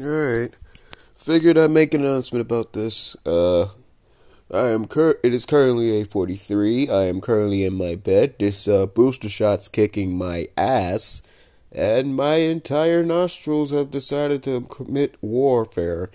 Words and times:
Alright. 0.00 0.54
Figured 1.14 1.58
I'd 1.58 1.70
make 1.70 1.92
an 1.92 2.00
announcement 2.02 2.40
about 2.40 2.72
this. 2.72 3.16
Uh, 3.26 3.64
I 4.52 4.68
am 4.68 4.86
cur- 4.86 5.18
it 5.22 5.34
is 5.34 5.44
currently 5.44 6.00
a 6.00 6.06
43. 6.06 6.88
I 6.88 7.04
am 7.04 7.20
currently 7.20 7.64
in 7.64 7.74
my 7.74 7.96
bed. 7.96 8.36
This 8.38 8.66
uh, 8.66 8.86
booster 8.86 9.28
shot's 9.28 9.68
kicking 9.68 10.16
my 10.16 10.46
ass. 10.56 11.22
And 11.70 12.16
my 12.16 12.36
entire 12.36 13.04
nostrils 13.04 13.72
have 13.72 13.90
decided 13.90 14.42
to 14.44 14.62
commit 14.62 15.16
warfare 15.20 16.10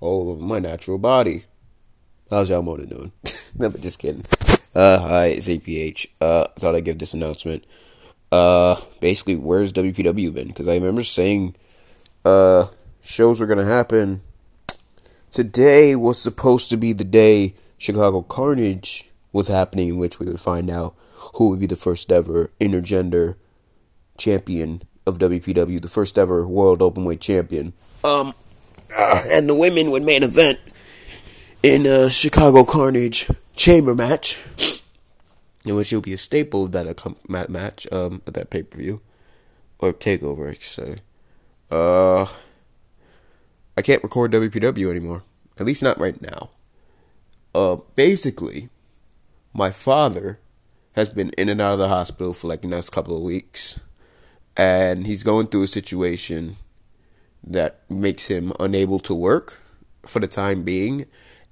all 0.00 0.30
over 0.30 0.42
my 0.42 0.58
natural 0.58 0.98
body. 0.98 1.44
How's 2.30 2.50
y'all 2.50 2.62
morning 2.62 2.86
doing? 2.88 3.12
no, 3.56 3.70
but 3.70 3.80
just 3.80 4.00
kidding. 4.00 4.24
Uh, 4.74 4.98
hi, 4.98 5.26
it's 5.26 5.46
APH. 5.46 6.06
Uh, 6.20 6.48
thought 6.58 6.74
I'd 6.74 6.84
give 6.84 6.98
this 6.98 7.14
announcement. 7.14 7.64
Uh, 8.32 8.80
basically, 9.00 9.36
where's 9.36 9.72
WPW 9.72 10.34
been? 10.34 10.48
Because 10.48 10.66
I 10.66 10.74
remember 10.74 11.04
saying, 11.04 11.54
uh, 12.24 12.66
shows 13.08 13.40
were 13.40 13.46
gonna 13.46 13.64
happen. 13.64 14.20
Today 15.30 15.96
was 15.96 16.20
supposed 16.20 16.68
to 16.70 16.76
be 16.76 16.92
the 16.92 17.04
day 17.04 17.54
Chicago 17.78 18.20
Carnage 18.20 19.08
was 19.32 19.48
happening, 19.48 19.88
in 19.88 19.98
which 19.98 20.20
we 20.20 20.26
would 20.26 20.40
find 20.40 20.70
out 20.70 20.94
who 21.34 21.48
would 21.48 21.58
be 21.58 21.66
the 21.66 21.74
first 21.74 22.12
ever 22.12 22.50
intergender 22.60 23.36
champion 24.18 24.82
of 25.06 25.18
WPW, 25.18 25.80
the 25.80 25.88
first 25.88 26.18
ever 26.18 26.46
World 26.46 26.80
Openweight 26.80 27.20
Champion. 27.20 27.72
Um, 28.04 28.34
uh, 28.96 29.22
and 29.30 29.48
the 29.48 29.54
women 29.54 29.90
would 29.90 30.04
main 30.04 30.22
event 30.22 30.58
in 31.62 31.86
a 31.86 32.10
Chicago 32.10 32.62
Carnage 32.64 33.30
chamber 33.56 33.94
match, 33.94 34.38
in 35.64 35.74
which 35.76 35.92
it 35.92 35.96
will 35.96 36.02
be 36.02 36.12
a 36.12 36.18
staple 36.18 36.66
of 36.66 36.72
that 36.72 37.48
match, 37.48 37.90
um, 37.90 38.20
at 38.26 38.34
that 38.34 38.50
pay 38.50 38.62
per 38.62 38.76
view 38.76 39.00
or 39.78 39.94
takeover, 39.94 40.50
I 40.50 40.52
should 40.52 40.62
say. 40.62 40.96
Uh, 41.70 42.26
I 43.78 43.80
can't 43.80 44.02
record 44.02 44.32
WPW 44.32 44.90
anymore, 44.90 45.22
at 45.56 45.64
least 45.64 45.84
not 45.84 46.00
right 46.00 46.20
now. 46.20 46.50
Uh, 47.54 47.76
basically, 47.94 48.70
my 49.54 49.70
father 49.70 50.40
has 50.96 51.10
been 51.10 51.30
in 51.38 51.48
and 51.48 51.60
out 51.60 51.74
of 51.74 51.78
the 51.78 51.86
hospital 51.86 52.32
for 52.32 52.48
like 52.48 52.62
the 52.62 52.66
next 52.66 52.90
couple 52.90 53.16
of 53.16 53.22
weeks, 53.22 53.78
and 54.56 55.06
he's 55.06 55.22
going 55.22 55.46
through 55.46 55.62
a 55.62 55.68
situation 55.68 56.56
that 57.44 57.82
makes 57.88 58.26
him 58.26 58.52
unable 58.58 58.98
to 58.98 59.14
work 59.14 59.62
for 60.04 60.18
the 60.18 60.26
time 60.26 60.64
being. 60.64 61.06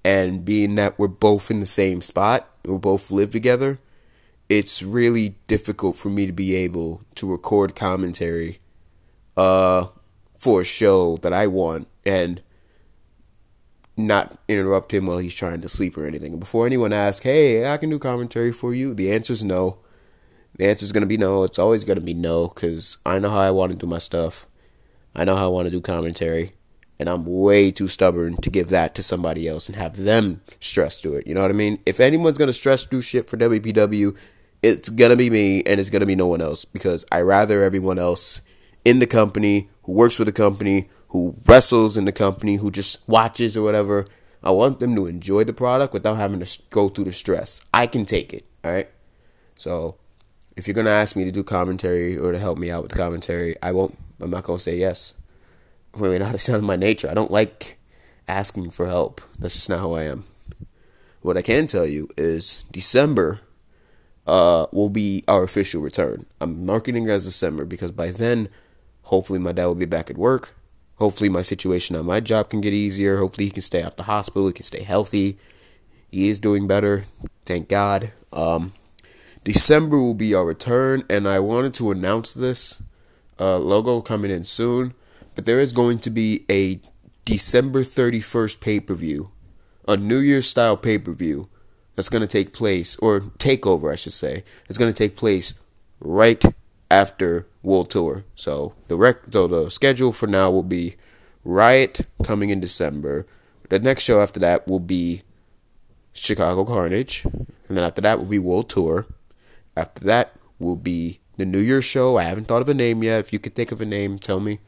And 0.05 0.45
being 0.45 0.75
that 0.75 0.99
we're 0.99 1.07
both 1.07 1.49
in 1.49 1.61
the 1.61 1.65
same 1.65 2.03
spot, 2.03 2.51
we 2.65 2.77
both 2.77 3.13
live 3.13 3.31
together, 3.31 3.79
it's 4.49 4.83
really 4.83 5.37
difficult 5.47 5.95
for 5.95 6.09
me 6.09 6.27
to 6.27 6.33
be 6.33 6.57
able 6.57 7.03
to 7.15 7.31
record 7.31 7.77
commentary 7.77 8.59
uh, 9.37 9.87
for 10.37 10.61
a 10.61 10.65
show 10.65 11.17
that 11.19 11.33
I 11.33 11.47
want 11.47 11.89
and 12.05 12.43
not 13.97 14.39
interrupt 14.49 14.93
him 14.93 15.07
while 15.07 15.19
he's 15.19 15.35
trying 15.35 15.63
to 15.63 15.69
sleep 15.69 15.97
or 15.97 16.07
anything. 16.07 16.39
Before 16.39 16.67
anyone 16.67 16.93
asks, 16.93 17.25
hey, 17.25 17.71
I 17.71 17.79
can 17.79 17.91
do 17.91 17.99
commentary 17.99 18.53
for 18.53 18.75
you, 18.75 18.95
the 18.95 19.13
answer 19.13 19.33
is 19.33 19.43
no. 19.43 19.79
The 20.57 20.67
answer 20.67 20.85
is 20.85 20.93
going 20.93 21.03
to 21.03 21.07
be 21.07 21.17
no. 21.19 21.45
It's 21.45 21.59
always 21.59 21.85
going 21.85 21.99
to 21.99 22.05
be 22.05 22.15
no 22.15 22.49
because 22.49 22.99
I 23.05 23.19
know 23.19 23.31
how 23.31 23.39
I 23.39 23.51
want 23.51 23.73
to 23.73 23.79
do 23.79 23.87
my 23.87 23.99
stuff. 23.99 24.47
I 25.15 25.25
know 25.25 25.37
how 25.37 25.47
I 25.47 25.49
want 25.49 25.67
to 25.67 25.71
do 25.71 25.81
commentary. 25.81 26.51
And 26.99 27.11
I'm 27.11 27.27
way 27.27 27.71
too 27.71 27.89
stubborn 27.89 28.37
to 28.39 28.49
give 28.49 28.71
that 28.71 28.95
to 28.95 29.03
somebody 29.03 29.47
else 29.47 29.69
and 29.69 29.77
have 29.77 29.99
them 29.99 30.41
stress 30.61 30.97
through 30.97 31.17
it. 31.17 31.27
You 31.27 31.35
know 31.35 31.43
what 31.43 31.51
I 31.51 31.55
mean? 31.55 31.79
If 31.85 32.01
anyone's 32.01 32.39
going 32.39 32.49
to 32.49 32.55
stress 32.55 32.85
through 32.85 33.03
shit 33.03 33.29
for 33.29 33.37
WPW, 33.37 34.17
it's 34.63 34.89
going 34.89 35.11
to 35.11 35.17
be 35.17 35.29
me 35.29 35.63
and 35.65 35.79
it's 35.79 35.91
going 35.91 36.01
to 36.01 36.07
be 36.07 36.17
no 36.17 36.27
one 36.27 36.41
else 36.41 36.65
because 36.65 37.05
I 37.13 37.21
rather 37.21 37.63
everyone 37.63 37.99
else 37.99 38.41
in 38.83 38.99
the 38.99 39.07
company, 39.07 39.69
who 39.87 39.93
works 39.93 40.19
with 40.19 40.27
the 40.27 40.33
company, 40.33 40.91
who 41.09 41.37
wrestles 41.47 41.97
in 41.97 42.05
the 42.05 42.13
company, 42.13 42.57
who 42.57 42.71
just 42.71 43.09
watches 43.09 43.57
or 43.57 43.63
whatever. 43.63 44.05
I 44.43 44.51
want 44.51 44.81
them 44.81 44.95
to 44.97 45.07
enjoy 45.07 45.45
the 45.45 45.53
product 45.53 45.95
without 45.95 46.17
having 46.17 46.41
to 46.41 46.63
go 46.71 46.89
through 46.89 47.05
the 47.05 47.13
stress. 47.13 47.61
I 47.73 47.87
can 47.87 48.05
take 48.05 48.33
it, 48.35 48.45
all 48.63 48.73
right? 48.73 48.89
So, 49.55 49.97
if 50.57 50.67
you're 50.67 50.75
going 50.75 50.87
to 50.87 50.93
ask 50.93 51.17
me 51.17 51.25
to 51.25 51.33
do 51.33 51.43
commentary 51.43 52.17
or 52.19 52.33
to 52.33 52.39
help 52.39 52.59
me 52.59 52.71
out 52.71 52.83
with 52.83 52.95
commentary, 52.95 53.57
I 53.63 53.73
won't 53.73 53.97
I'm 54.21 54.31
not 54.31 54.45
going 54.45 54.59
to 54.59 54.63
say 54.63 54.77
yes. 54.77 55.15
Really 55.95 56.19
not 56.21 56.35
it's 56.35 56.49
not 56.49 56.63
my 56.63 56.77
nature. 56.77 57.11
I 57.11 57.15
don't 57.15 57.31
like 57.31 57.79
asking 58.29 58.71
for 58.71 58.87
help. 58.87 59.21
That's 59.39 59.55
just 59.55 59.71
not 59.71 59.81
who 59.81 59.95
I 59.95 60.05
am. 60.05 60.25
What 61.21 61.37
I 61.37 61.43
can 61.43 61.67
tell 61.67 61.87
you 61.87 62.09
is 62.17 62.65
December 62.71 63.41
uh, 64.27 64.67
will 64.73 64.89
be 64.89 65.25
our 65.29 65.43
official 65.43 65.83
return. 65.83 66.27
I'm 66.41 66.65
marketing 66.65 67.09
as 67.09 67.25
December 67.25 67.65
because 67.65 67.91
by 67.93 68.11
then, 68.11 68.49
hopefully, 69.07 69.39
my 69.39 69.53
dad 69.53 69.67
will 69.67 69.75
be 69.75 69.87
back 69.87 70.11
at 70.11 70.19
work. 70.19 70.55
Hopefully, 70.97 71.29
my 71.29 71.43
situation 71.43 71.97
on 71.97 72.07
my 72.07 72.21
job 72.21 72.51
can 72.51 72.61
get 72.61 72.73
easier. 72.73 73.19
Hopefully, 73.19 73.47
he 73.47 73.51
can 73.51 73.63
stay 73.63 73.83
out 73.83 73.97
the 73.97 74.05
hospital. 74.05 74.47
He 74.47 74.53
can 74.53 74.65
stay 74.65 74.83
healthy. 74.83 75.39
He 76.11 76.29
is 76.29 76.41
doing 76.41 76.67
better. 76.67 77.05
Thank 77.45 77.69
God. 77.69 78.13
Um, 78.33 78.73
December 79.45 79.99
will 79.99 80.15
be 80.15 80.35
our 80.35 80.45
return, 80.45 81.05
and 81.09 81.29
I 81.29 81.39
wanted 81.39 81.75
to 81.75 81.91
announce 81.91 82.35
this 82.35 82.83
uh, 83.39 83.59
logo 83.59 84.01
coming 84.01 84.31
in 84.31 84.45
soon, 84.45 84.95
but 85.35 85.45
there 85.45 85.61
is 85.61 85.73
going 85.73 85.99
to 86.01 86.11
be 86.11 86.45
a 86.51 86.81
December 87.25 87.83
31st 87.83 88.61
pay 88.61 88.81
per 88.81 88.95
view, 88.95 89.31
a 89.87 89.97
New 89.97 90.19
Year's 90.19 90.49
style 90.49 90.77
pay 90.77 90.99
per 90.99 91.13
view 91.13 91.49
that's 91.95 92.09
going 92.09 92.23
to 92.23 92.27
take 92.27 92.53
place, 92.53 92.97
or 92.97 93.21
takeover, 93.21 93.93
I 93.93 93.97
should 93.97 94.13
say. 94.13 94.43
It's 94.69 94.79
going 94.79 94.93
to 94.93 94.97
take 94.97 95.17
place 95.17 95.55
right 96.01 96.43
after 96.91 97.47
World 97.63 97.91
Tour. 97.91 98.25
So 98.35 98.75
the 98.89 98.97
rec- 98.97 99.31
so 99.31 99.47
the 99.47 99.71
schedule 99.71 100.13
for 100.13 100.27
now 100.27 100.51
will 100.51 100.63
be 100.63 100.97
Riot 101.45 102.01
coming 102.25 102.51
in 102.51 102.61
December. 102.61 103.27
The 103.69 103.79
next 103.79 104.05
show 104.05 104.21
after 104.21 104.41
that 104.41 104.67
will 104.67 104.81
be 104.81 105.23
Chicago 106.13 106.65
Carnage, 106.65 107.25
and 107.25 107.77
then 107.77 107.85
after 107.85 108.01
that 108.01 108.19
will 108.19 108.27
be 108.27 108.39
World 108.39 108.69
Tour. 108.69 109.07
After 109.77 110.05
that 110.05 110.33
will 110.59 110.77
be 110.77 111.21
the 111.37 111.45
New 111.45 111.59
Year's 111.59 111.85
show. 111.85 112.17
I 112.17 112.23
haven't 112.25 112.47
thought 112.47 112.63
of 112.63 112.69
a 112.69 112.75
name 112.75 113.03
yet. 113.03 113.21
If 113.21 113.33
you 113.33 113.39
could 113.39 113.55
think 113.55 113.73
of 113.73 113.81
a 113.81 113.85
name, 113.85 114.19
tell 114.19 114.41
me. 114.41 114.59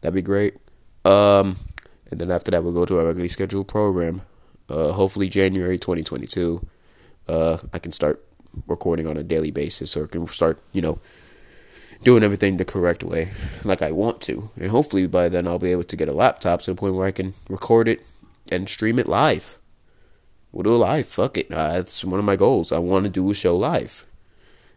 That'd 0.00 0.14
be 0.14 0.22
great. 0.22 0.54
Um, 1.04 1.56
and 2.10 2.20
then 2.20 2.30
after 2.30 2.50
that, 2.50 2.64
we'll 2.64 2.72
go 2.72 2.86
to 2.86 2.98
our 2.98 3.06
regularly 3.06 3.28
scheduled 3.28 3.68
program. 3.68 4.22
Uh, 4.68 4.92
hopefully 4.92 5.28
January 5.28 5.78
2022. 5.78 6.66
Uh, 7.28 7.58
I 7.72 7.78
can 7.78 7.92
start 7.92 8.24
recording 8.66 9.06
on 9.06 9.16
a 9.16 9.22
daily 9.22 9.50
basis, 9.50 9.96
or 9.96 10.06
can 10.06 10.26
start, 10.28 10.60
you 10.72 10.80
know, 10.80 10.98
doing 12.02 12.22
everything 12.22 12.56
the 12.56 12.64
correct 12.64 13.02
way, 13.02 13.30
like 13.64 13.82
I 13.82 13.92
want 13.92 14.20
to. 14.22 14.50
And 14.58 14.70
hopefully 14.70 15.06
by 15.06 15.28
then 15.28 15.46
I'll 15.46 15.58
be 15.58 15.72
able 15.72 15.84
to 15.84 15.96
get 15.96 16.08
a 16.08 16.12
laptop 16.12 16.62
to 16.62 16.72
the 16.72 16.78
point 16.78 16.94
where 16.94 17.06
I 17.06 17.12
can 17.12 17.34
record 17.48 17.88
it 17.88 18.06
and 18.50 18.68
stream 18.68 18.98
it 18.98 19.08
live. 19.08 19.58
We'll 20.52 20.62
do 20.62 20.74
it 20.74 20.78
live. 20.78 21.06
Fuck 21.06 21.36
it. 21.36 21.50
Uh, 21.50 21.72
that's 21.72 22.04
one 22.04 22.18
of 22.18 22.24
my 22.24 22.36
goals. 22.36 22.72
I 22.72 22.78
want 22.78 23.04
to 23.04 23.10
do 23.10 23.30
a 23.30 23.34
show 23.34 23.56
live 23.56 24.06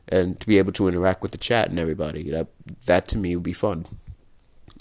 and 0.10 0.40
to 0.40 0.48
be 0.48 0.58
able 0.58 0.74
to 0.74 0.88
interact 0.88 1.22
with 1.22 1.32
the 1.32 1.38
chat 1.38 1.70
and 1.70 1.80
everybody. 1.80 2.30
That 2.30 2.48
that 2.86 3.08
to 3.10 3.18
me 3.18 3.36
would 3.36 3.44
be 3.44 3.54
fun, 3.54 3.86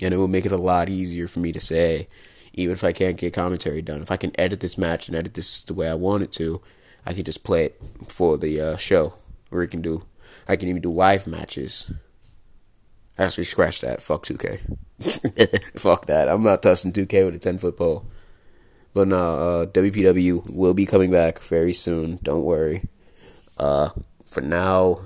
and 0.03 0.13
it 0.13 0.17
will 0.17 0.29
make 0.29 0.47
it 0.47 0.53
a 0.53 0.57
lot 0.57 0.89
easier 0.89 1.29
for 1.29 1.41
me 1.41 1.53
to 1.53 1.61
say, 1.61 2.09
even 2.55 2.73
if 2.73 2.83
I 2.83 2.93
can't 2.93 3.17
get 3.17 3.35
commentary 3.35 3.83
done. 3.83 4.03
If 4.03 4.11
I 4.11 4.17
can 4.17 4.33
edit 4.41 4.61
this 4.61 4.79
match 4.79 5.07
and 5.07 5.17
edit 5.17 5.35
this 5.35 5.63
the 5.63 5.75
way 5.75 5.89
I 5.89 5.95
want 5.95 6.23
it 6.23 6.33
to, 6.33 6.63
I 7.07 7.13
can 7.13 7.25
just 7.25 7.45
play 7.45 7.67
it 7.67 7.81
for 8.09 8.37
the 8.39 8.61
uh, 8.61 8.77
show, 8.77 9.15
or 9.51 9.63
it 9.63 9.69
can 9.69 9.83
do. 9.83 10.05
I 10.49 10.57
can 10.57 10.69
even 10.69 10.83
do 10.83 10.91
live 10.91 11.27
matches. 11.27 11.93
Actually, 13.19 13.45
scratch 13.45 13.81
that. 13.81 14.01
Fuck 14.01 14.25
2K. 14.27 14.61
Fuck 15.79 16.07
that. 16.07 16.29
I'm 16.29 16.43
not 16.43 16.63
touching 16.63 16.93
2K 16.93 17.27
with 17.27 17.35
a 17.35 17.39
10 17.39 17.59
foot 17.59 17.77
pole. 17.77 18.07
But 18.95 19.09
no, 19.09 19.17
uh, 19.17 19.67
WPW 19.67 20.51
will 20.51 20.75
be 20.75 20.87
coming 20.87 21.11
back 21.11 21.41
very 21.41 21.73
soon. 21.73 22.19
Don't 22.23 22.45
worry. 22.45 22.85
Uh, 23.59 23.91
for 24.25 24.41
now, 24.41 25.01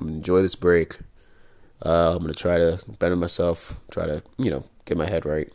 I'm 0.00 0.06
gonna 0.06 0.18
enjoy 0.18 0.42
this 0.42 0.54
break. 0.54 0.98
Uh, 1.84 2.16
I'm 2.16 2.22
gonna 2.22 2.34
try 2.34 2.58
to 2.58 2.80
better 2.98 3.16
myself, 3.16 3.80
try 3.90 4.06
to 4.06 4.22
you 4.38 4.50
know 4.50 4.64
get 4.84 4.96
my 4.96 5.08
head 5.08 5.26
right, 5.26 5.52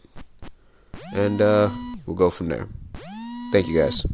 and 1.13 1.41
uh, 1.41 1.69
we'll 2.05 2.15
go 2.15 2.29
from 2.29 2.49
there. 2.49 2.67
Thank 3.51 3.67
you 3.67 3.79
guys. 3.79 4.05